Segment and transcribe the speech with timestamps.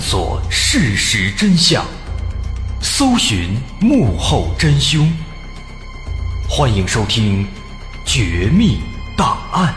[0.00, 1.84] 索事实真相，
[2.80, 5.06] 搜寻幕后真凶。
[6.48, 7.44] 欢迎收听
[8.06, 8.78] 《绝密
[9.16, 9.74] 档案》，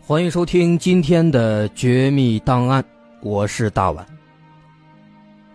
[0.00, 2.80] 欢迎收听今天的《绝密档案》，
[3.20, 4.06] 我是大碗。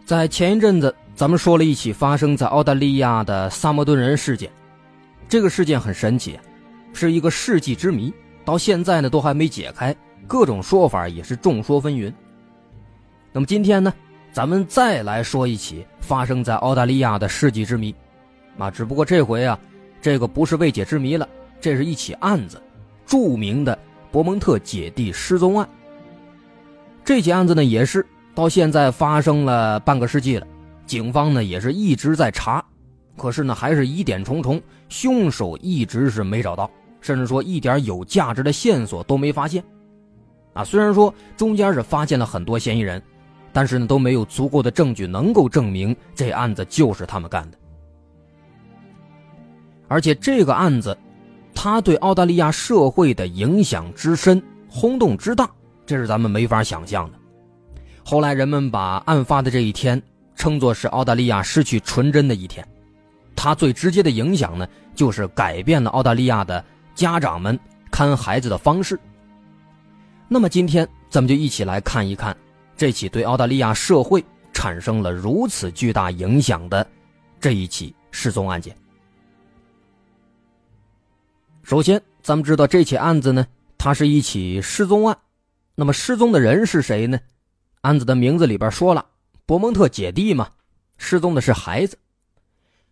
[0.05, 4.49] 在前一阵子，咱们说了一起发生在澳大利亚的萨默顿人事件。
[5.29, 6.39] 这个事件很神奇，
[6.93, 8.11] 是一个世纪之谜，
[8.43, 12.11] 到现在呢都还没解开，各种说法也是众说纷纭。
[13.31, 13.93] 那么今天呢，
[14.33, 17.93] 咱们再来说一起发生在澳大利亚的世纪之谜，
[18.57, 19.59] 啊，只不过这回啊，
[20.01, 22.59] 这个不是未解之谜了，这是一起案子，
[23.05, 23.77] 著名的
[24.11, 25.69] 伯蒙特姐弟失踪案。
[27.05, 28.03] 这起案子呢，也是。
[28.33, 30.47] 到现在发生了半个世纪了，
[30.91, 32.61] 警方呢也是一直在查，
[33.15, 39.63] 可是呢还是疑点重重，凶手一直是没找到，甚至说一点有价值的线索都没发现。
[40.51, 43.01] 啊，虽然说中间是发现了很多嫌疑人，
[43.53, 47.57] 但是呢都没有足够的证据能够证明这案子就是他们干的。
[49.87, 50.97] 而且这个案子，
[51.55, 55.49] 它对澳大利亚社会的影响之深、轰动之大，
[55.85, 57.17] 这是咱们没法想象的。
[58.03, 60.01] 后来人们把案发的这一天
[60.41, 62.67] 称作是澳大利亚失去纯真的一天，
[63.35, 66.65] 它最直接的影响呢，就是改变了澳大利亚的
[66.95, 67.59] 家长们
[67.91, 68.99] 看孩子的方式。
[70.27, 72.35] 那么今天咱们就一起来看一看
[72.75, 76.87] 这起对澳大利亚社会产生了如此巨大影响的
[77.39, 78.75] 这一起失踪案件。
[81.61, 83.45] 首先，咱们知道这起案子呢，
[83.77, 85.15] 它是一起失踪案，
[85.75, 87.19] 那么失踪的人是谁呢？
[87.81, 89.05] 案子的名字里边说了，
[89.51, 90.49] 伯蒙特姐弟嘛，
[90.97, 91.97] 失踪的是孩子，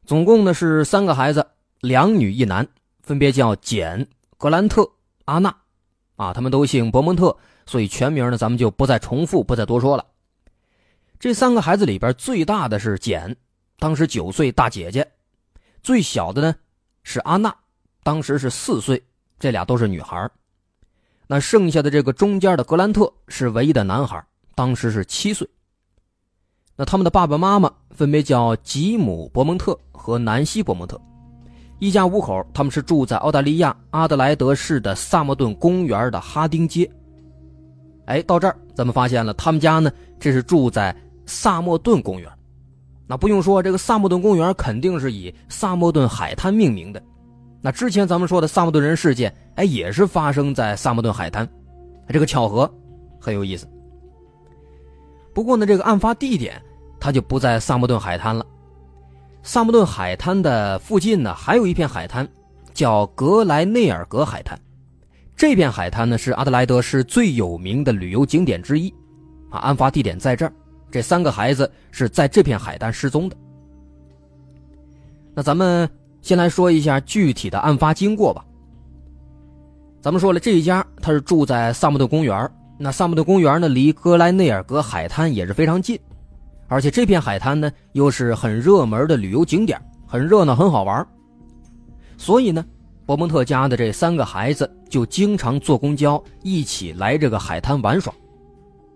[0.06, 1.48] 总共呢是三个孩子，
[1.80, 2.68] 两女一男，
[3.02, 4.06] 分别叫简、
[4.38, 4.86] 格兰特、
[5.24, 5.56] 阿娜，
[6.18, 10.06] 啊，他们都姓伯蒙特，所以全名呢咱们就不再重复，不再多说了。
[11.18, 13.34] 这三个孩子里边最大的是简，
[13.78, 15.02] 当时九岁，大姐姐；
[15.82, 16.54] 最小的呢
[17.04, 17.56] 是阿娜，
[18.04, 19.02] 当时是四岁，
[19.40, 20.30] 这俩都是女孩。
[21.26, 24.22] 那剩下的这个中间的格兰特是唯一的男孩。
[24.56, 25.50] 当时是七岁。
[26.80, 30.98] 那他们的爸爸妈妈分别叫吉姆·伯蒙特和南希·伯蒙特，
[31.78, 32.42] 一家五口。
[32.54, 36.90] 他们是住在澳大利亚阿德莱德市的萨默顿公园的哈丁街。
[38.06, 39.92] 哎，到这儿咱们发现了，他们家呢，
[40.22, 40.96] 这是住在
[41.26, 42.32] 萨默顿公园。
[43.06, 47.04] 那不用说，这个萨默顿公园肯定是以萨默顿海滩命名的。
[47.60, 51.46] 那之前咱们说的萨默顿人事件，哎，也是发生在萨默顿海滩。
[52.08, 52.74] 这个巧合
[53.20, 53.68] 很有意思。
[55.34, 56.60] 不过呢，这个案发地点，
[57.00, 58.46] 他就不在萨默顿海滩了。
[59.42, 62.28] 萨默顿海滩的附近呢，还有一片海滩，
[62.74, 64.60] 叫格莱内尔格海滩。
[65.36, 68.94] 这片海滩呢，是阿德莱德市最有名的旅游景点之一。
[69.50, 70.52] 啊，案发地点在这儿。
[70.92, 73.36] 这三个孩子是在这片海滩失踪的。
[75.34, 75.90] 那咱们
[76.22, 78.44] 先来说一下具体的案发经过吧。
[80.02, 86.00] 咱们说了，这一家他是住在萨姆顿公园那萨姆顿公园呢，离格莱内尔格海滩也是非常近，
[86.70, 91.06] 而且这片海滩呢，又是很热门的旅游景点，很热闹，很好玩。
[92.16, 92.64] 所以呢，
[93.06, 98.14] 伯蒙特家的这三个孩子就经常坐公交一起来这个海滩玩耍。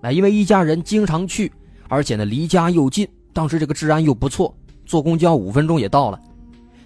[0.03, 1.51] 哎，因为一家人经常去，
[1.89, 4.55] 而且呢离家又近，当时这个治安又不错，
[4.85, 6.19] 坐公交五分钟也到了，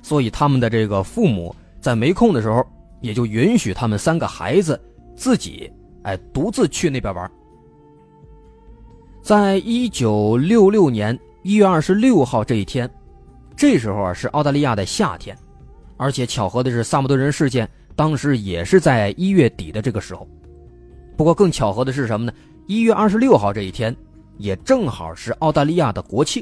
[0.01, 2.65] 所以他们的这个父母在没空的时候，
[3.01, 4.79] 也就允许他们三个孩子
[5.15, 5.69] 自己。
[6.03, 7.29] 哎，独自去那边玩。
[9.27, 12.89] 在一九六六年一月二十六号这一天，
[13.57, 15.37] 这时候啊是澳大利亚的夏天，
[15.97, 20.25] 而且巧合的是，萨姆顿人事件当时也是在一月底的这个时候。
[21.17, 22.31] 不过更巧合的是什么呢？
[22.67, 23.93] 一月二十六号这一天，
[24.37, 26.41] 也正好是澳大利亚的国庆。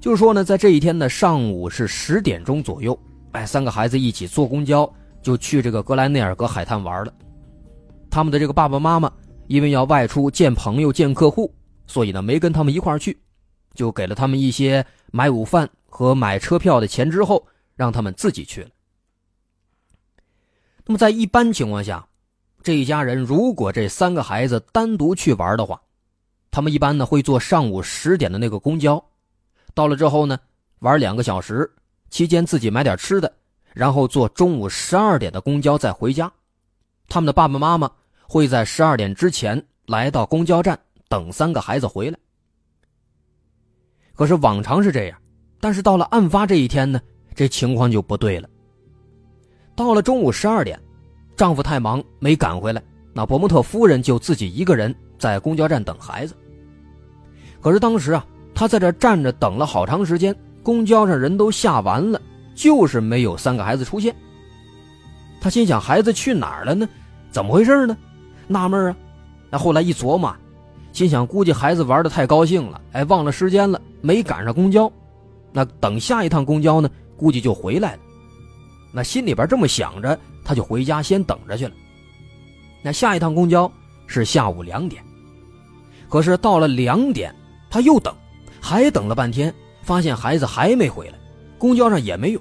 [0.00, 2.98] 就是说呢，在这一天的上午是十点钟左右，
[3.32, 4.90] 哎，三个孩子一起坐公交
[5.20, 7.12] 就去这个格兰内尔格海滩玩了。
[8.08, 9.12] 他们的这个爸爸妈妈
[9.50, 11.52] 因为要外出见朋友、见客户，
[11.88, 13.18] 所以呢没跟他们一块儿去，
[13.74, 17.44] 就给了他们一些买午饭和买车票的钱之后，
[17.74, 18.70] 让他们自己去了。
[20.86, 22.06] 那么在一般情况下，
[22.62, 25.82] 这一家人如果这三个孩子单独去玩的话，
[26.52, 29.04] 他们一般呢会坐上午十点的那个公交，
[29.74, 30.38] 到了之后呢
[30.78, 31.68] 玩两个小时，
[32.08, 33.34] 期间自己买点吃的，
[33.74, 36.32] 然后坐中午十二点的公交再回家。
[37.08, 37.90] 他们的爸爸妈妈。
[38.30, 40.78] 会在十二点之前来到公交站
[41.08, 42.16] 等三个孩子回来。
[44.14, 45.18] 可是往常是这样，
[45.58, 47.00] 但是到了案发这一天呢，
[47.34, 48.48] 这情况就不对了。
[49.74, 50.80] 到了中午十二点，
[51.36, 52.80] 丈夫太忙没赶回来，
[53.12, 56.32] 那伯蒙特夫人就自己一个人在公交站等孩子。
[57.60, 58.24] 可是当时啊，
[58.54, 60.32] 她在这站着等了好长时间，
[60.62, 62.22] 公交上人都下完了，
[62.54, 64.14] 就是没有三个孩子出现。
[65.40, 66.88] 她心想：孩子去哪儿了呢？
[67.32, 67.96] 怎么回事呢？
[68.50, 68.96] 纳闷啊。
[69.48, 70.34] 那后来一琢磨，
[70.92, 74.90] 心想估计孩子玩的太高兴了，哎，忘了时间了，没赶上公交。
[75.52, 78.00] 那等下一趟公交呢，估计就回来了。
[78.92, 81.72] 那心里边这么想着，他就回家先等着去了。
[82.82, 83.70] 那下一趟公交
[84.06, 85.02] 是下午两点，
[86.08, 87.34] 可是到了两点，
[87.68, 88.14] 他又等，
[88.60, 91.14] 还等了半天，发现孩子还没回来，
[91.58, 92.40] 公交上也没有。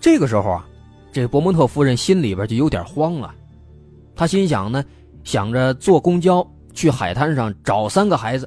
[0.00, 0.66] 这个时候啊，
[1.12, 3.34] 这伯蒙特夫人心里边就有点慌了，
[4.20, 4.84] 她心想呢，
[5.24, 8.46] 想着坐公交去海滩上找三个孩子，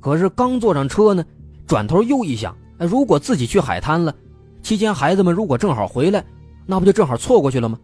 [0.00, 1.24] 可是刚坐上车呢。
[1.64, 4.12] 转头又一想，哎，如果自己去海滩了，
[4.62, 6.24] 期间孩子们如果正好回来，
[6.66, 7.78] 那不就正好错过去了吗？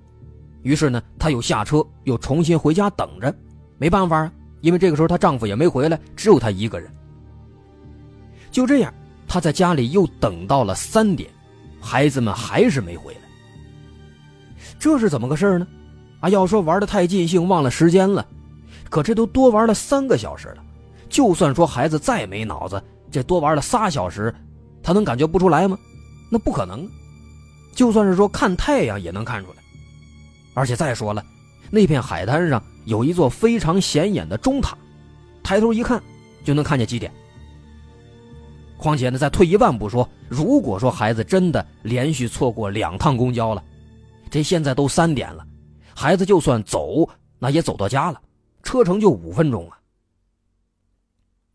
[0.62, 3.32] 于是呢，她又下车，又重新回家等着。
[3.78, 6.90] 没办法啊，因为这个时候她丈夫也没回来，只有她一个人。
[8.50, 8.93] 就这样，
[9.28, 11.31] 她在家里又等到了三点，
[11.81, 13.20] 孩子们还是没回来。
[14.76, 15.66] 这是怎么个事呢？
[16.20, 18.25] 啊，要说玩的太尽兴，忘了时间了，
[18.88, 20.62] 可这都多玩了三个小时了，
[21.08, 22.82] 就算说孩子再没脑子。
[23.11, 24.32] 这多玩了仨小时，
[24.82, 25.76] 他能感觉不出来吗？
[26.31, 26.88] 那不可能。
[27.75, 29.56] 就算是说看太阳也能看出来。
[30.55, 31.25] 而且再说了，
[31.70, 34.76] 那片海滩上有一座非常显眼的钟塔，
[35.43, 36.00] 抬头一看
[36.44, 37.11] 就能看见几点。
[38.76, 43.62] 况且呢，再退一万步说，如果说孩子真的连续错过两趟公交了，
[44.31, 45.44] 这现在都三点了，
[45.94, 47.08] 孩子就算走，
[47.38, 48.20] 那也走到家了，
[48.62, 49.78] 车程就五分钟啊。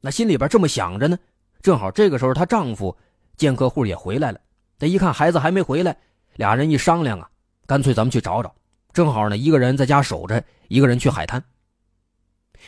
[0.01, 1.17] 那心里边这么想着呢。
[1.61, 2.95] 正好这个时候，她丈夫
[3.37, 4.39] 见客户也回来了。
[4.77, 5.97] 这一看孩子还没回来，
[6.35, 7.29] 俩人一商量啊，
[7.65, 8.53] 干脆咱们去找找。
[8.93, 11.43] 正好呢，一个人在家守着，一个人去海滩。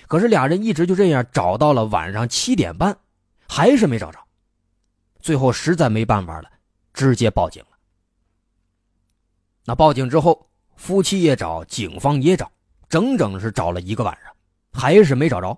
[0.08, 2.98] 可是俩人一直就这样找到了晚上七点半，
[3.48, 4.20] 还是没找着。
[5.20, 6.50] 最后实在没办法了，
[6.94, 7.78] 直接报警了。
[9.66, 10.47] 那报警之后，
[10.78, 12.50] 夫妻也找，警方也找，
[12.88, 14.34] 整整是找了一个晚上，
[14.72, 15.58] 还是没找着。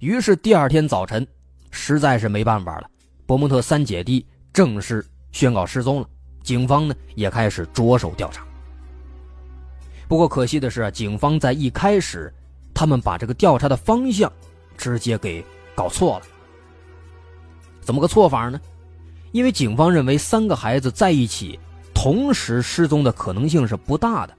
[0.00, 1.26] 于是第二天早晨。
[1.74, 2.90] 实在是没办法了，
[3.24, 6.06] 伯蒙特三姐弟正式宣告失踪了。
[6.42, 8.46] 警方呢也开始着手调查。
[10.06, 12.30] 不过可惜的是，警方在一开始，
[12.74, 14.30] 他们把这个调查的方向
[14.76, 15.42] 直接给
[15.74, 16.26] 搞错了。
[17.80, 18.60] 怎么个错法呢？
[19.32, 21.58] 因为警方认为三个孩子在一起
[22.02, 24.34] 同时失踪的可能性是不大的，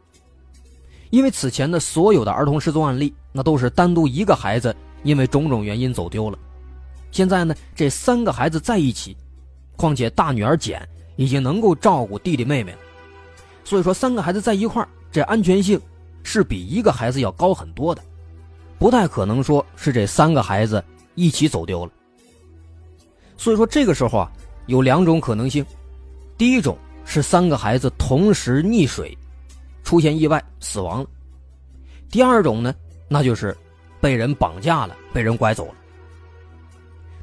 [1.11, 6.37] 因为此前的所有的儿童失踪案例，那都是单独一个孩子因为种种原因走丢了。
[7.09, 9.15] 现在呢，这三个孩子在一起，
[9.77, 12.79] 况且大女儿简已经能够照顾弟弟妹妹了，
[13.63, 15.79] 所以说三个孩子在一块，这安全性
[16.21, 18.03] 是比一个孩子要高很多的，
[18.77, 20.83] 不太可能说是这三个孩子
[21.15, 21.91] 一起走丢了。
[23.37, 24.31] 所以说这个时候啊，
[24.65, 25.65] 有两种可能性，
[26.37, 29.17] 第一种是三个孩子同时溺水，
[29.83, 31.07] 出现意外死亡了；
[32.09, 32.73] 第二种呢，
[33.07, 33.55] 那就是
[33.99, 35.75] 被人绑架了，被人拐走了。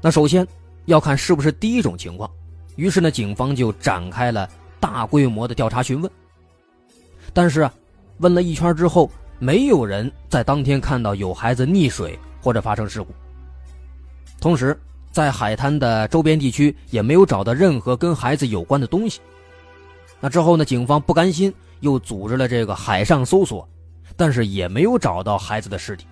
[0.00, 0.46] 那首先
[0.86, 2.30] 要看是不是第一种情况，
[2.76, 6.10] 于是呢，警方就展开了大规模的调查询问。
[7.32, 7.72] 但是啊，
[8.18, 13.14] 问了一圈之后，没有人在当天看到有孩子溺水或者发生事故。
[14.40, 14.78] 同时，
[15.12, 19.20] 在海滩的周边地区也没有找到任何跟孩子有关的东西。
[20.20, 23.68] 那之后呢，警方不甘心，又组织了这个海上搜索，
[24.16, 26.06] 但是也没有找到孩子的尸体。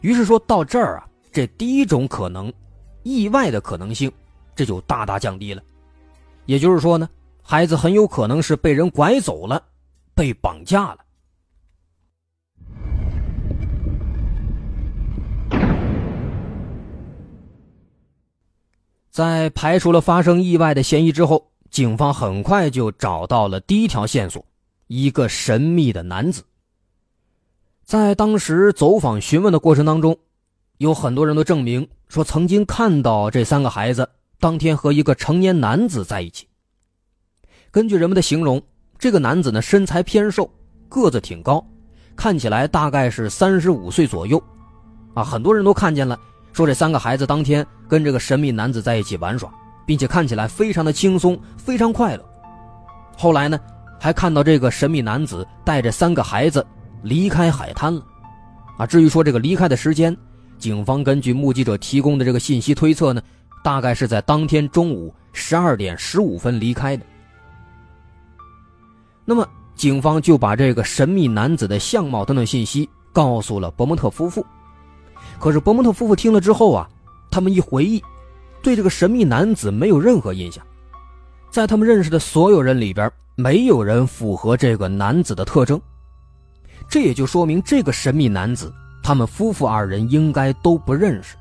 [0.00, 1.08] 于是说到这儿啊。
[1.32, 2.52] 这第一种可能，
[3.02, 4.08] 意外的可能性，
[4.54, 5.60] 这就大大降低了。
[6.46, 7.08] 也就是说呢，
[7.42, 9.60] 孩子很有可能是被人拐走了，
[10.14, 10.98] 被绑架了。
[19.10, 24.46] 在排除了发生意外的嫌疑之后，警方很快就找到了第一条线索：
[24.86, 26.44] 一个神秘的男子。
[27.84, 30.16] 在当时走访询问的过程当中。
[30.78, 36.46] 有很多人都证明说，曾经看到这三个孩子当天和一个成年男子在一起。
[37.72, 38.62] 根据人们的形容，
[38.96, 40.48] 这个男子呢身材偏瘦，
[40.88, 41.64] 个子挺高，
[42.14, 44.40] 看起来大概是三十五岁左右。
[45.14, 46.16] 啊，很多人都看见了，
[46.52, 49.52] 说这三个孩子当天跟这个神秘男子在一起玩耍，
[49.86, 52.24] 并且看起来非常的轻松，非常快乐。
[53.16, 53.58] 后来呢，
[54.00, 56.66] 还看到这个神秘男子带着三个孩子
[57.02, 58.02] 离开海滩了。
[58.76, 60.16] 啊，至于说这个离开的时间，
[60.58, 63.22] 警方根据目击者提供的这个信息推测呢，
[63.62, 67.04] 大概是在当天中午十二点十五分离开的。
[69.24, 74.44] 那么，警方就把这个神秘男子的相貌等等信息告诉了伯蒙特夫妇。
[75.38, 76.88] 可是伯蒙特夫妇听了之后啊，
[77.30, 78.02] 他们一回忆，
[78.64, 80.64] 对这个神秘男子没有任何印象。
[81.50, 85.80] 在他们认识的所有人里边，没有人符合这个男子的特征。
[86.88, 91.36] 这也就说明这个神秘男子，他们夫妇二人应该都不认识。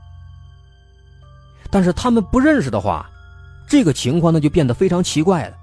[1.72, 3.10] 但是他们不认识的话，
[3.68, 5.56] 这个情况呢就变得非常奇怪了。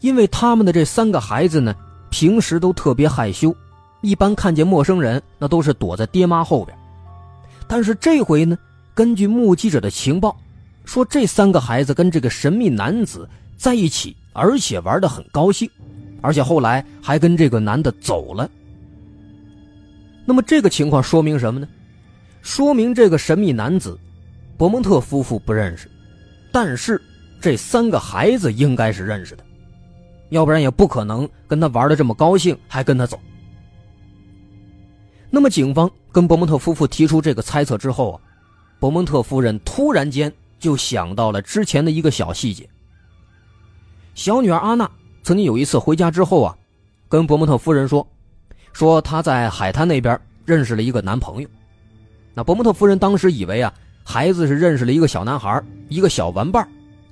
[0.00, 1.74] 因为他们的这三个孩子呢，
[2.10, 3.54] 平时都特别害羞，
[4.00, 6.76] 一般看见陌生人那都是躲在爹妈后边。
[7.68, 8.58] 但是这回呢，
[8.94, 10.36] 根据目击者的情报，
[10.86, 13.28] 说这三个孩子跟这个神秘男子
[13.58, 15.68] 在一起，而且玩得很高兴，
[16.22, 18.48] 而且后来还跟这个男的走了。
[20.24, 21.68] 那么这个情况说明什么呢？
[22.40, 23.98] 说明这个神秘男子，
[24.56, 25.90] 伯蒙特夫妇不认识，
[26.52, 27.00] 但是
[27.40, 29.44] 这三个孩子应该是认识的。
[30.30, 33.18] 要不然也不可能跟他玩的这么高兴，还跟他走。
[35.30, 38.20] 那么，警方跟伯蒙特夫妇提出这个猜测之后啊，
[38.78, 42.68] 伯蒙特夫人突然间就想到了之前的一个小细节。
[44.14, 44.90] 小女儿阿娜
[45.22, 46.56] 曾经有一次回家之后啊，
[47.08, 48.06] 跟伯蒙特夫人说，
[48.72, 51.48] 说她在海滩那边认识了一个男朋友。
[52.34, 53.72] 那伯蒙特夫人当时以为啊，
[54.04, 56.66] 孩子是认识了一个小男孩，一个小玩伴，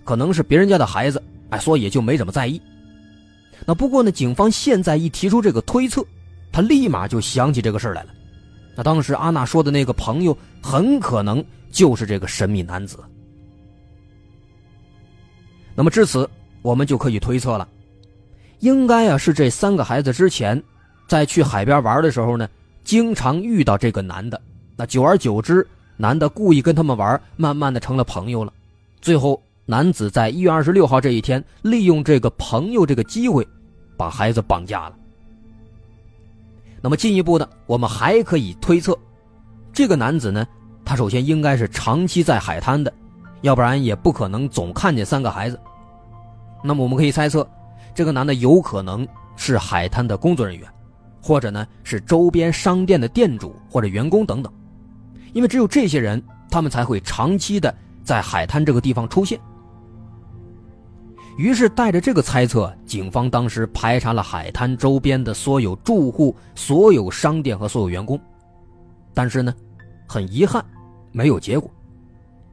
[0.04, 2.60] 可能是别人家的孩子，哎，所以也就没怎么在意。
[3.66, 6.04] 那不过呢，警方现在一提出这个推测，
[6.52, 8.08] 他立马就想起这个事来了。
[8.76, 12.98] 那当时阿娜说的那个朋友，很可能就是这个神秘男子。
[15.74, 16.28] 那么至此，
[16.62, 17.68] 我们就可以推测了，
[18.60, 20.62] 应该啊是这三个孩子之前
[21.08, 22.48] 在去海边玩的时候呢，
[22.84, 24.40] 经常遇到这个男的。
[24.76, 25.66] 那久而久之，
[25.96, 28.52] 男的故意跟他们玩，慢慢的成了朋友了。
[29.00, 33.46] 最后，男子在一月二十六号这一天，利用这个朋友这个机会。
[33.96, 34.96] 把孩子绑架了。
[36.82, 38.98] 那么进一步的，我们还可以推测，
[39.72, 40.44] 这个男子呢，
[40.84, 42.92] 他首先应该是长期在海滩的，
[43.44, 45.60] 要不然也不可能总看见三个孩子。
[46.62, 47.46] 那么我们可以猜测，
[47.94, 50.66] 这个男的有可能是海滩的工作人员，
[51.22, 54.50] 或者呢是周边商店的店主或者员工等等，
[55.34, 57.72] 因为只有这些人，他们才会长期的
[58.02, 59.38] 在海滩这个地方出现。
[61.36, 68.18] 于是，带着这个猜测，警方当时排查了海滩周边的所有住户、所有商店和所有员工，
[69.12, 69.54] 但是呢，
[70.08, 70.64] 很遗憾，
[71.12, 71.70] 没有结果。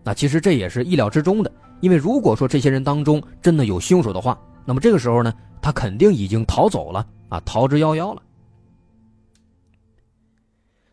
[0.03, 8.21] 那其实这也是意料之中的，因为如果说这些人当中真的有凶手的话，那么这个时候呢，他肯定已经逃走了啊，逃之夭夭了。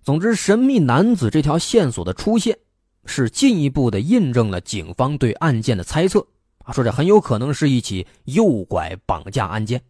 [0.03, 2.57] 总之，神秘男子这条线索的出现，
[3.05, 6.27] 是进一步的印证了警方对案件的猜测
[6.65, 6.73] 啊。
[6.73, 9.83] 说这很有可能是一起诱拐绑架案件，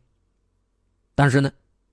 [1.15, 1.51] 但是呢，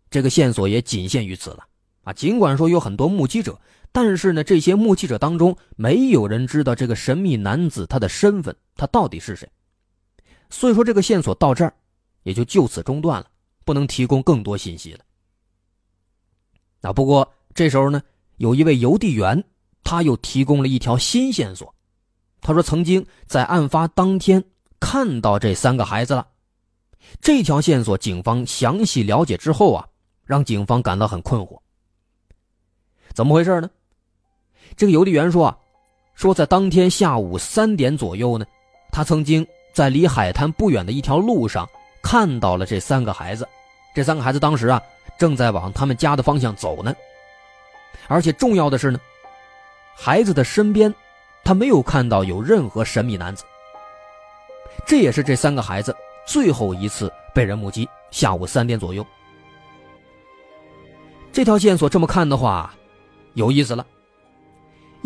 [0.10, 1.66] 这个线索也仅限于此了
[2.04, 2.14] 啊！
[2.14, 3.60] 尽管说有很多目击者，
[3.96, 9.50] 但是呢，这些目击者当中没有人知道这个神秘男子他的身份，他到底是谁。
[10.50, 11.74] 所以说，这个线索到这儿
[12.24, 13.28] 也就就此中断了，
[13.64, 15.00] 不能提供更多信息了。
[16.82, 18.02] 啊，不过这时候呢，
[18.36, 19.42] 有一位邮递员，
[19.82, 21.74] 他又提供了一条新线索。
[22.42, 24.44] 他说，曾经在案发当天。
[24.78, 26.28] 看到这三个孩子了，
[27.22, 29.88] 这条线索警方详细了解之后啊，
[30.26, 31.58] 让警方感到很困惑。
[33.14, 33.70] 怎么回事呢？
[34.78, 35.58] 这个邮递员说啊，
[36.16, 38.46] 说在当天下午三点左右呢，
[38.92, 41.68] 他曾经在离海滩不远的一条路上
[42.02, 43.48] 看到了这三个孩子。
[43.94, 44.82] 这三个孩子当时啊，
[45.18, 46.94] 正在往他们家的方向走呢。
[48.08, 49.00] 而且重要的是呢，
[49.96, 50.94] 孩子的身边，
[51.44, 53.46] 他没有看到有任何神秘男子。
[54.86, 55.96] 这也是这三个孩子
[56.28, 59.06] 最后一次被人目击，下午三点左右。
[61.32, 62.76] 这条线索这么看的话，
[63.34, 63.86] 有意思了。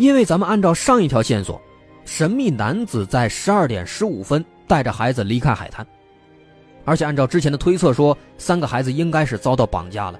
[0.00, 1.60] 因为咱们按照上一条线索，
[2.06, 5.86] 神秘男子在十二点十五分带着孩子离开海滩，
[6.86, 10.18] 而且按照之前的推测说，三个孩子应该是遭到绑架了，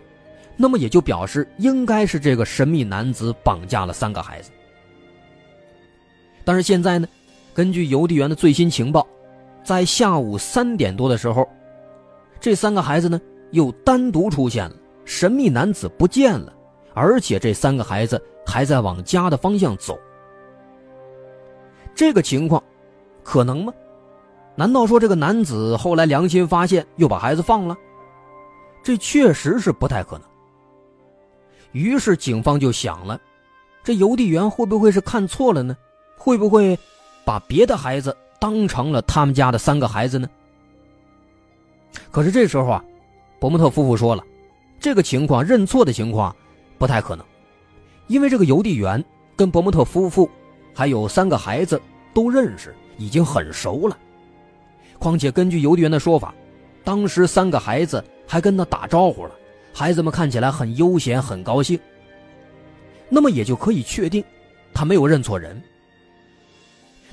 [0.55, 4.51] 那么也就表示应该是这个神秘男子绑架了三个孩子。
[6.45, 7.09] 但是现在呢，
[7.55, 9.07] 根据邮递员的最新情报。
[9.65, 11.49] 在下午三点多的时候，
[12.39, 13.19] 这三个孩子呢
[13.53, 16.53] 又单独出现了，神秘男子不见了，
[16.95, 19.99] 而且这三个孩子还在往家的方向走。
[21.95, 22.63] 这个情况
[23.23, 23.73] 可能吗？
[24.57, 27.77] 难道说这个男子后来良心发现，又把孩子放了？
[28.83, 30.27] 这确实是不太可能。
[31.73, 33.21] 于是警方就想了，
[33.85, 35.77] 这邮递员会不会是看错了呢？
[36.17, 36.79] 会不会
[37.25, 38.17] 把别的孩子？
[38.39, 40.29] 当成了他们家的三个孩子呢？
[42.11, 42.85] 可是这时候啊，
[43.39, 44.25] 伯蒙特夫妇说了，
[44.81, 46.35] 这个情况认错的情况
[46.81, 47.23] 不太可能，
[48.07, 49.05] 因为这个邮递员
[49.37, 50.29] 跟伯蒙特夫妇
[50.75, 51.79] 还有三个孩子
[52.15, 53.99] 都认识，已经很熟了。
[54.99, 56.35] 况且根据邮递员的说法，
[56.83, 59.33] 当时三个孩子还跟他打招呼了，
[59.75, 61.79] 孩子们看起来很悠闲，很高兴。
[63.11, 64.25] 那么也就可以确定，
[64.73, 65.63] 他没有认错人。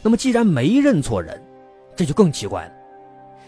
[0.02, 1.44] 那么既然没认错人，
[1.94, 2.72] 这就更奇怪了。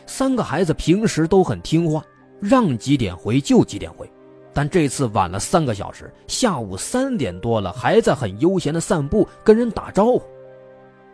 [0.06, 2.04] 三个孩子平时都很听话，
[2.42, 4.12] 让几点回就几点回，
[4.54, 10.22] 但这次晚了三个小时，下午三点多了还在很悠闲的散步，跟人打招呼。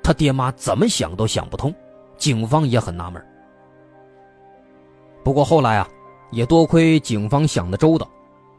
[0.01, 1.73] 他爹妈怎么想都想不通，
[2.17, 3.23] 警方也很纳闷。
[5.23, 5.87] 不过后来啊，
[6.31, 8.07] 也多亏警方想的周到。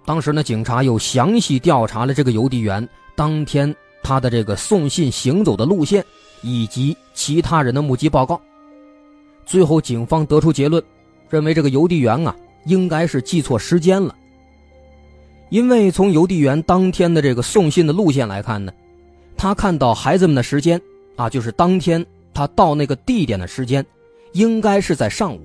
[0.04, 6.04] 当时呢，警察又详细调查了这个邮递员当天他的这个送信行走的路线，
[6.42, 8.40] 以及其他人的目击报告。
[9.44, 10.82] 最后，警方得出结论，
[11.30, 12.34] 认为这个邮递员啊
[12.66, 14.14] 应该是记错时间了。
[15.48, 18.72] 因为从邮递员当天的这个送信的路线来看呢，
[19.36, 20.80] 他看到孩子们的时间
[21.14, 23.84] 啊，就是当天他到那个地点的时间，
[24.32, 25.40] 应该是在上午，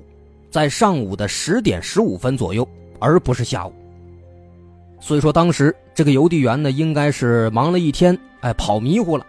[0.50, 2.68] 在上午的十点十五分左右，
[3.00, 3.74] 而不是下午。
[5.00, 9.26] 所以说，当时这个邮递员呢，应该是忙了一天，哎，跑迷糊了。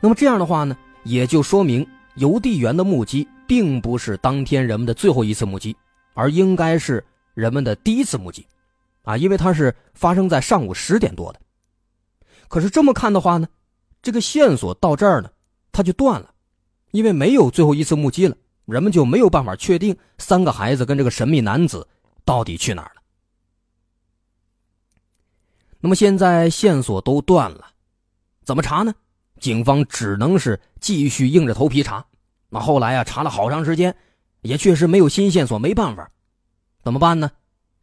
[0.00, 1.86] 那么这样的话呢，也就说明
[2.16, 5.76] 邮递员的目击并不是当天人们的最后一次目击，
[6.14, 7.02] 而应该是
[7.34, 8.44] 人们的第一次目击，
[9.02, 11.40] 啊，因为它是发生在上午十点多的。
[12.48, 13.48] 可是这么看的话呢，
[14.02, 15.30] 这个线索到这儿呢，
[15.70, 16.34] 它就断了，
[16.90, 21.86] 因为没有最后一次目击了，人们就没有办法确定三个孩子跟这个神秘男子
[22.24, 23.02] 到底去哪儿了。
[25.80, 27.66] 那么现在线索都断了，
[28.44, 28.94] 怎么查呢？
[29.40, 32.04] 警方只能是继续硬着头皮查。
[32.48, 33.96] 那后来啊，查了好长时间，
[34.42, 36.08] 也确实没有新线索，没办法，
[36.84, 37.30] 怎么办呢？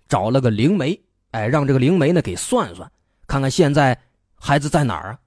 [0.07, 2.89] 找了个灵媒，哎，让这个灵媒呢给算算，
[3.27, 3.97] 看看现在
[4.35, 5.19] 孩子在哪儿啊？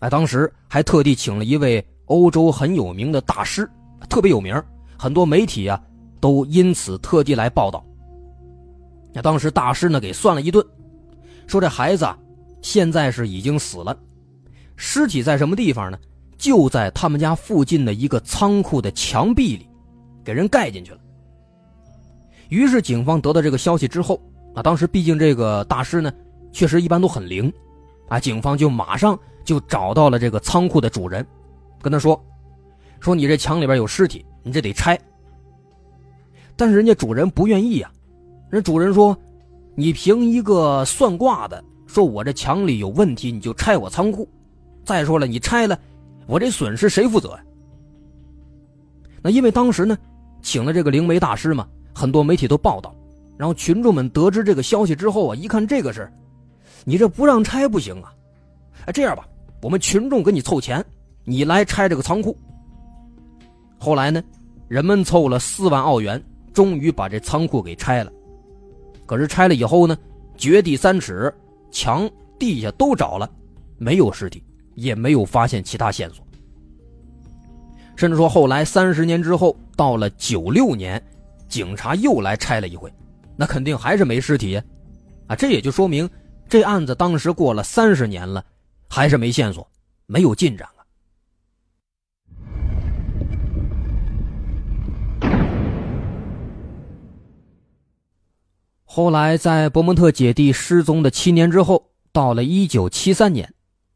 [0.00, 3.68] 哎，当时还特地请了一位欧洲很有名的大师，
[4.08, 4.60] 特别有名，
[4.98, 5.80] 很多媒体啊
[6.20, 7.84] 都因此特地来报道。
[9.12, 10.64] 那当时大师呢给算了一顿。
[11.46, 12.18] 说这孩子啊，
[12.60, 13.98] 现在是已经死了，
[14.76, 15.98] 尸体在什么地方呢？
[16.36, 19.68] 就在他们家附近的一个仓库的墙壁里，
[20.22, 20.98] 给人盖进去了。
[22.48, 24.22] 于是警方得到这个消息之后，
[24.54, 26.12] 啊，当时毕竟这个大师呢，
[26.52, 27.52] 确实一般都很灵，
[28.08, 31.26] 啊，警方就马上就找到了这个仓库的主人，
[31.80, 32.20] 跟他说，
[33.00, 34.98] 说你这墙里边有尸体，你这得拆。
[36.56, 37.90] 但是人家主人不愿意啊，
[38.50, 39.16] 人主人说。
[39.80, 44.28] 你凭一个算卦的说，我这墙里有问题，你就拆我仓库。
[44.84, 45.78] 再说了，你拆了，
[46.26, 47.44] 我这损失谁负责呀？
[49.22, 49.96] 那因为当时呢，
[50.42, 52.92] 请了这个灵媒大师嘛，很多媒体都报道，
[53.38, 56.10] 然后群众们得知这个消息之后啊，一看这个事
[56.84, 58.12] 你这不让拆不行啊！
[58.86, 59.26] 哎，这样吧，
[59.62, 60.84] 我们群众给你凑钱，
[61.24, 62.36] 你来拆这个仓库。
[63.78, 64.20] 后来呢，
[64.66, 66.20] 人们凑了四万澳元，
[66.52, 68.10] 终于把这仓库给拆了。
[69.06, 69.96] 可是拆了以后呢，
[70.36, 71.32] 掘地三尺，
[71.70, 73.30] 墙地下都找了，
[73.76, 74.42] 没有尸体，
[74.74, 76.26] 也没有发现其他线索。
[77.94, 81.02] 甚至说后来三十年之后，到了九六年，
[81.48, 82.92] 警察又来拆了一回，
[83.40, 84.60] 那肯定还是没尸体，
[85.28, 86.10] 啊，这也就说明
[86.48, 88.44] 这案子当时过了三十年了，
[88.88, 89.70] 还是没线索，
[90.06, 90.68] 没有进展。
[98.84, 103.54] 后来，在伯蒙特姐弟失踪的七年之后，到了一九七三年，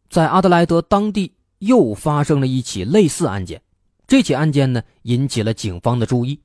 [0.09, 3.61] 在阿德莱德当地又发生了一起类似案件。
[4.07, 6.41] 这起案件呢，引起了警方的注意。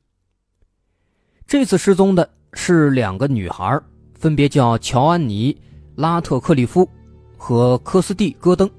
[1.46, 3.80] 这次失踪的是两个女孩，
[4.16, 5.54] 分别叫乔安妮·
[5.96, 6.90] 拉特克利夫
[7.38, 8.70] 和科斯蒂·戈登。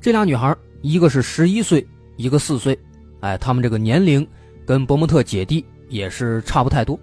[0.00, 1.84] 这俩女孩，一个是十一岁，
[2.16, 2.78] 一个四岁。
[3.20, 4.24] 哎，她们这个年龄
[4.66, 7.00] 跟伯蒙特姐弟也是差不太多。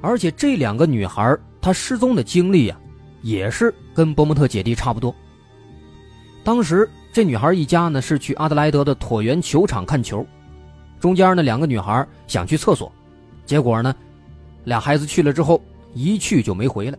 [0.00, 2.78] 而且这两个女孩她失踪的经历呀，
[3.22, 5.12] 也是跟伯蒙特姐弟差不多。
[6.44, 10.24] 当时这女孩一家呢是去阿德莱德的椭圆球场看球，
[11.00, 12.90] 中间呢两个女孩想去厕所，
[13.44, 13.92] 结果呢，
[14.66, 15.58] 俩孩子去了之后
[15.94, 16.98] 一去就没回来。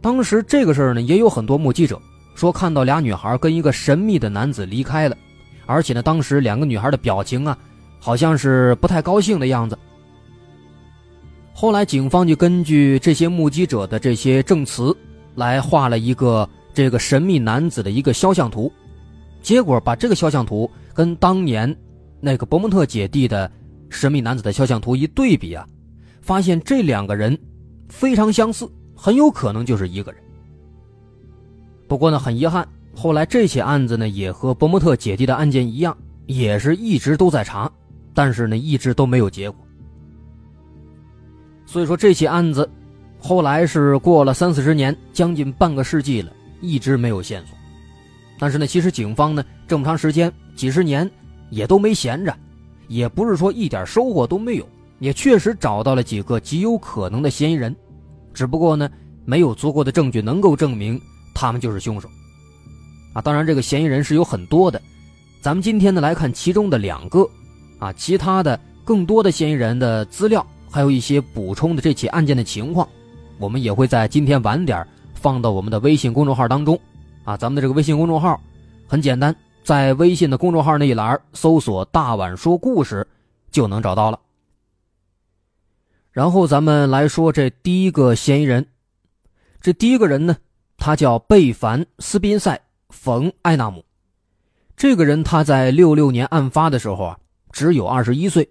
[0.00, 2.00] 当时这个事儿呢也有很多目击者
[2.34, 5.16] 说看到俩女孩跟一个神秘的男子离开了，
[5.66, 7.58] 而且呢当时两个女孩的表情啊，
[8.00, 9.76] 好像是不太高兴的样子。
[11.52, 14.96] 后来，警方就根据这些目击者的这些证词，
[15.34, 18.72] 来画了一个这个神秘男子的一个肖像图。
[19.42, 21.76] 结果把这个肖像图跟当年
[22.20, 23.50] 那个伯蒙特姐弟的
[23.90, 25.66] 神秘男子的肖像图一对比啊，
[26.28, 27.36] 发现这两个人
[27.88, 30.22] 非常相似，很有可能就是一个人。
[31.88, 37.72] 不过呢，很遗憾，后来这起案子呢也和伯莫特姐弟的案件一样，也是一直都在查，
[38.12, 39.58] 但是呢一直都没有结果。
[41.64, 42.68] 所以说这起案子
[43.18, 47.56] 后来是过了三四十年，将近半个世纪了，一直没有线索。
[48.38, 51.10] 但是呢，其实警方呢这么长时间几十年
[51.48, 52.36] 也都没闲着，
[52.86, 57.74] 也不是说一点收获都没有，也确实找到了几个极有可能的嫌疑人，
[58.34, 58.90] 只不过呢
[59.24, 61.00] 没有足够的证据能够证明
[61.34, 62.08] 他们就是凶手。
[63.12, 64.80] 啊，当然这个嫌疑人是有很多的，
[65.40, 67.28] 咱们今天呢来看其中的两个，
[67.78, 72.88] 啊，其他的更多的嫌疑人的资料，还有一些补充的这起案件的情况，
[73.38, 76.78] 我们也会在今天晚点放到我们的微信公众号当中。
[77.24, 78.40] 啊，咱们的这个微信公众号
[78.86, 83.06] 很简单，在微信的公众号那一栏搜索“大碗说故事”
[83.52, 84.18] 就能找到了。
[86.18, 88.66] 然后咱们来说这第一个嫌疑人，
[89.60, 90.36] 这第一个人呢，
[90.76, 93.84] 他叫贝凡斯宾塞冯艾纳姆。
[94.76, 97.18] 这个人他在六六年案发的时候啊，
[97.52, 98.50] 只有二十一岁。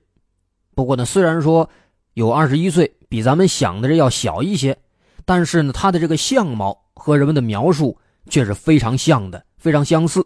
[0.75, 1.69] 不过呢，虽然说
[2.13, 4.77] 有二十一岁，比咱们想的这要小一些，
[5.25, 7.97] 但是呢，他的这个相貌和人们的描述。
[8.29, 10.25] 却是非常像的，非常相似，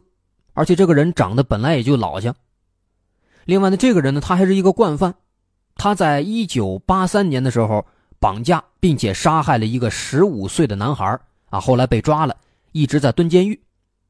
[0.54, 2.36] 而且这个人长得本来也就老相。
[3.46, 5.16] 另外呢，这个人呢，他还是一个惯犯，
[5.76, 7.86] 他在一九八三年的时候
[8.20, 12.36] 绑架并且杀害了一个十五岁的男孩啊，后来被抓了，
[12.72, 13.60] 一直在蹲监狱。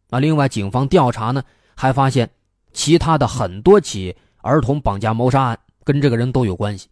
[0.09, 1.43] 啊，另外警方调查呢，
[1.75, 2.29] 还发现
[2.73, 6.87] 其他的很多起儿童绑架谋杀案跟这个人都有关系，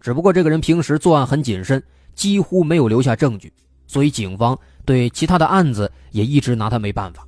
[0.00, 1.82] 只不过这个人平时作案很谨慎，
[2.14, 3.52] 几乎没有留下证据，
[3.86, 4.58] 所以警方。
[4.86, 7.26] 对其他的案子也一直拿他没办法。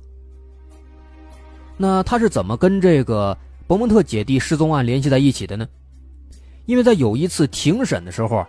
[1.75, 3.35] 那他是怎么跟这个
[3.65, 5.67] 伯蒙特姐弟失踪案联系在一起的呢？
[6.67, 8.45] 因为在有一次庭审的时候，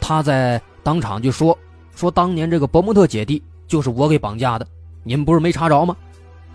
[0.00, 1.56] 他在当场就说
[1.94, 4.66] ：“说当年这个伯蒙特姐弟就是我给绑架的，
[5.02, 5.94] 你们不是没查着吗？”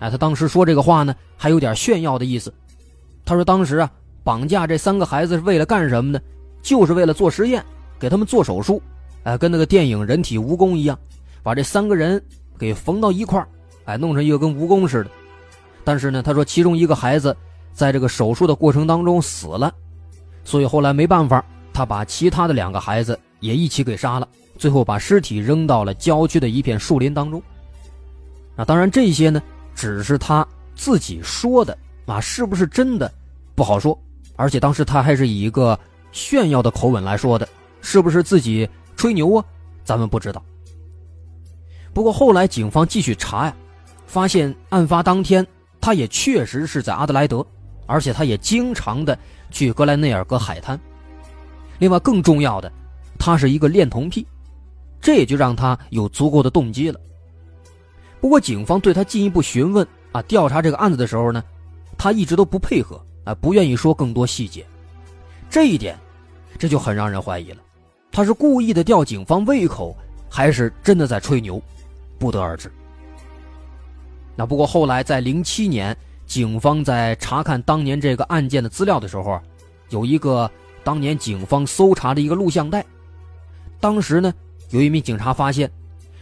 [0.00, 2.52] 哎，他当时说这个话呢，还有点炫耀的意思。
[3.24, 3.88] 他说当时啊，
[4.24, 6.20] 绑架这三个孩子是为了干什么呢？
[6.62, 7.64] 就是为了做实验，
[8.00, 8.82] 给他们做手术，
[9.22, 10.98] 哎，跟那个电影《人体蜈蚣》一样。
[11.42, 12.22] 把这三个人
[12.58, 13.46] 给缝到一块儿，
[13.84, 15.10] 哎，弄成一个跟蜈蚣似的。
[15.84, 17.36] 但是呢，他说其中一个孩子
[17.72, 19.72] 在这个手术的过程当中死了，
[20.44, 24.28] 所以后来没办法，他把其他的两个孩子也一起给杀了，
[24.58, 27.42] 最后把尸体扔到了郊区的一片树林当中。
[28.56, 29.40] 那，当然这些呢
[29.74, 31.76] 只是他自己说的
[32.06, 33.10] 啊，是不是真的
[33.54, 33.98] 不好说。
[34.36, 35.78] 而且当时他还是以一个
[36.10, 37.48] 炫耀的口吻来说的，
[37.80, 39.44] 是不是自己吹牛啊？
[39.84, 40.42] 咱们不知道。
[41.94, 43.54] 不过后来警方继续查呀，
[44.06, 45.46] 发现案发当天
[45.80, 47.44] 他也确实是在阿德莱德，
[47.86, 49.16] 而且他也经常的
[49.52, 50.78] 去格莱内尔格海滩。
[51.78, 52.72] 另外更重要的，
[53.18, 54.26] 他是一个恋童癖，
[55.00, 56.98] 这也就让他有足够的动机了。
[58.20, 61.42] 不过警方对他进一步询问啊，调查这个案子的时候呢，
[61.98, 64.64] 他一直都不配合啊，不愿意说更多细节。
[65.50, 65.98] 这一点，
[66.58, 67.58] 这就很让人怀疑了，
[68.10, 69.96] 他是故意的吊警方胃口，
[70.30, 71.60] 还是真的在吹牛？
[72.18, 72.72] 不得而知。
[74.36, 75.96] 那不过后来在零七年，
[76.32, 79.38] 警方在查看当年这个案件的资料的时候，
[79.90, 80.50] 有一个
[80.82, 82.82] 当年警方搜查的一个录像带。
[83.78, 84.32] 当时呢，
[84.70, 85.70] 有一名警察发现，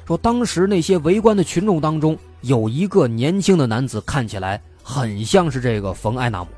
[0.05, 6.49] 说当时那些围观的群众当中有一个年轻的男子，看起来很像是这个冯艾纳姆。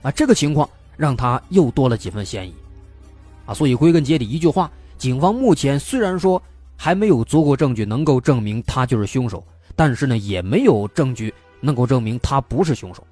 [0.00, 2.54] 啊，这个情况让他又多了几分嫌疑。
[3.44, 6.42] 啊，所以归根结底一句话，警方目前虽然说。
[6.74, 11.32] 还没有足够证据能够证明他就是凶手，但是呢，也没有证据
[11.62, 13.02] 能够证明他不是凶手。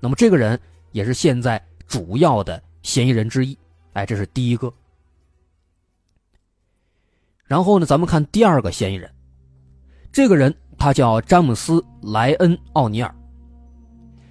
[0.00, 0.58] 那么这个人
[0.90, 3.56] 也是现在主要的嫌疑人之一。
[3.92, 4.72] 哎，这是第一个。
[7.44, 9.08] 然后呢，咱们看第二个嫌疑人，
[10.10, 13.14] 这个人他叫詹姆斯·莱恩·奥尼尔。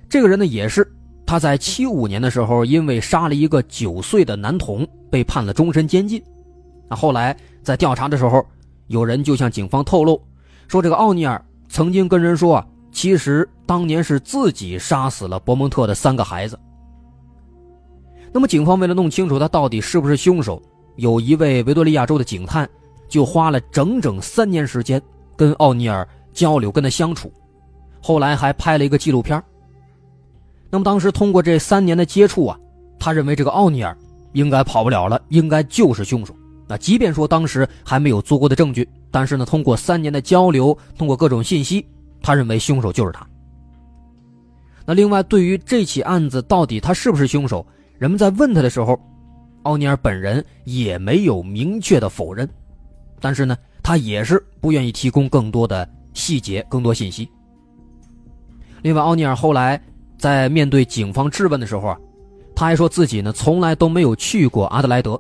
[0.10, 0.86] 这个人呢，也是
[1.26, 6.22] 他在七五年的时候，因为杀了一个九岁的男童，被判了终身监禁。
[6.90, 8.46] 那后来在调查的时候。
[8.90, 10.26] 有人就向警方透露，
[10.70, 12.66] 说这个奥尼尔曾经跟人说啊，
[12.98, 16.60] 其实当年是自己杀死了博蒙特的三个孩子。
[18.34, 20.60] 那么警方为了弄清楚他到底是不是凶手，
[20.96, 22.68] 有一位维多利亚州的警探
[23.08, 25.00] 就花了整整三年时间
[25.36, 27.32] 跟奥尼尔交流，跟他相处，
[28.02, 29.40] 后来还拍了一个纪录片。
[30.72, 32.60] 那么当时通过这三年的接触啊，
[32.98, 33.96] 他认为这个奥尼尔
[34.34, 36.36] 应该跑不了了，应该就是凶手。
[36.68, 41.86] 那即便说当时还没有足够的证据，但是呢，通过三年的交流，通过各种信息，
[42.22, 43.28] 他认为凶手就是他。
[44.86, 47.66] 那另外，对于这起案子到底他是不是凶手，
[47.98, 48.98] 人们在问他的时候，
[49.64, 52.50] 奥尼尔本人也没有明确的否认，
[53.20, 57.30] 但是呢，他也是不愿意提供更多的细节、更多信息。
[58.82, 59.82] 另外，奥尼尔后来
[60.18, 61.98] 在面对警方质问的时候啊，
[62.56, 65.20] 他还说自己呢从来都没有去过阿德莱德，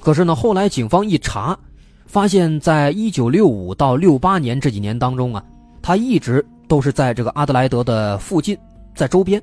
[0.00, 1.56] 可是呢，后来警方一查，
[2.04, 5.44] 发现在一九六五到六八年这几年当中啊，
[5.82, 8.58] 他一直都是在这个阿德莱德的附近。
[8.94, 9.40] 在周边，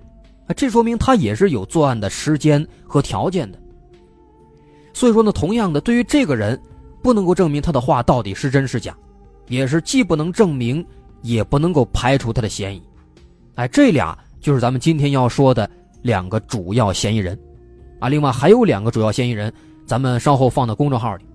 [0.47, 3.57] 啊，这说明他也是有作案的时间和条件的。
[4.93, 6.61] 所以说呢，同样的，对于这个人，
[7.01, 8.93] 不能够证明他的话到底是真是假，
[9.47, 10.85] 也是既不能证明，
[11.21, 12.83] 也不能够排除他的嫌疑。
[13.55, 15.69] 哎，这俩就是咱们今天要说的
[16.01, 17.39] 两个主要嫌疑人，
[17.99, 19.53] 啊，另外还有两个主要嫌疑人，
[19.85, 21.25] 咱们稍后放到公众号里。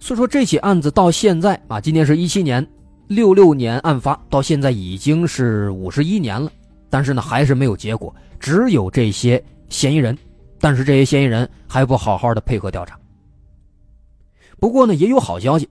[0.00, 2.66] 所以说，这起案子到现在啊，今年是一七年。
[3.06, 6.50] 六六年案发到现在已经是五十一年了，
[6.88, 10.16] 但是呢还是没有结果，只有这些嫌疑人，
[10.58, 12.98] 但是这些嫌疑人还不好好的配合调查。
[14.58, 15.68] 不过呢也有好消息，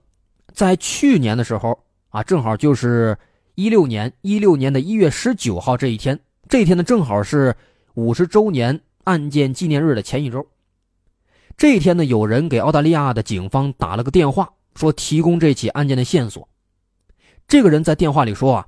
[0.54, 1.78] 在去年的时候
[2.10, 3.18] 啊，正好就是
[3.56, 7.56] 一六年一六年的一月十九号这一天，这一天呢正好是
[7.96, 10.46] 五十周年案件纪念日的前一周。
[11.58, 16.48] 这一天呢，有人给澳大利亚的警方打了个电话，说提供这起案件的线索。
[17.48, 18.68] 这个人在电话里说啊，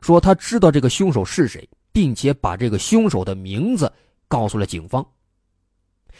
[0.00, 3.92] 说他知道这个凶手是谁，并且把这个凶手的名字
[4.26, 5.06] 告诉了警方。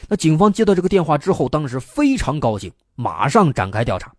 [0.08, 4.14] 那警方接到这个电话之后，当时非常高兴，马上展开调查。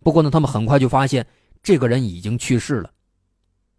[0.00, 1.26] 不过呢，他们很快就发现
[1.62, 2.90] 这个人已经去世了，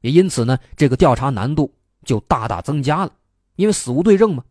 [0.01, 1.73] 也因此呢，这个调查难度
[2.05, 3.11] 就大大增加了，
[3.55, 4.43] 因为死无对证嘛。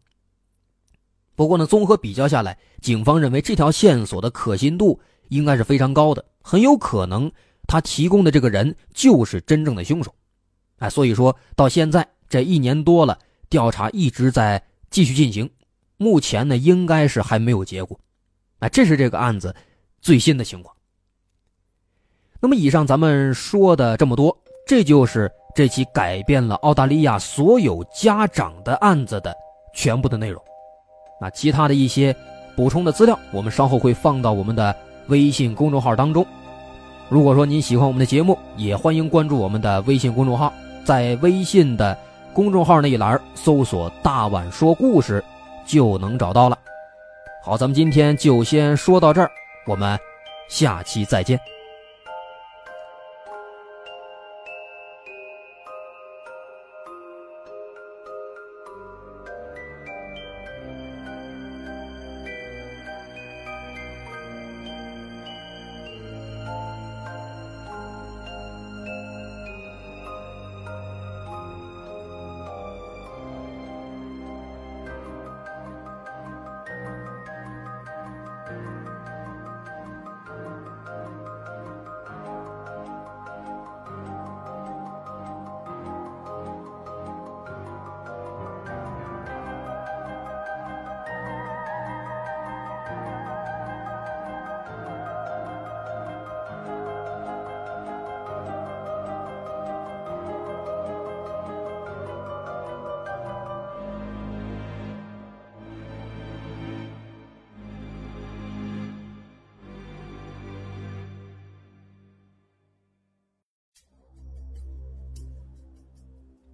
[1.36, 7.30] 不过呢，综合比较下来，警方认为这条线索的可信度应该是非常高的，很有可能。
[7.72, 10.14] 他提供的这个人就是真正的凶手，
[10.76, 15.48] 哎，所以说到现在这一年多了，调查一直在继续进行，
[15.96, 17.98] 目前呢应该是还没有结果，
[18.58, 19.56] 哎，这是这个案子
[20.02, 20.76] 最新的情况。
[22.40, 29.34] 那么以上咱们说的这么多，这就是这起改变了澳大利亚所有家长的案子的
[29.74, 30.44] 全部的内容。
[31.18, 32.14] 那其他的一些
[32.54, 36.26] 补充的资料，我们稍后会放到我们的微信公众号当中。
[37.08, 40.52] 如果说您喜欢我们的节目，也欢迎关注我们的微信公众号，
[40.84, 41.96] 在微信的
[42.32, 45.22] 公众号那一栏搜索“大碗说故事”，
[45.66, 46.58] 就能找到了。
[47.44, 49.30] 好，咱们今天就先说到这儿，
[49.66, 49.98] 我们
[50.48, 51.38] 下期再见。